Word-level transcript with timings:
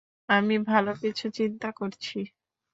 আমি 0.29 0.55
ভাল 0.67 0.85
কিছুই 1.01 1.31
চিন্তা 1.37 1.69
করছি। 1.79 2.17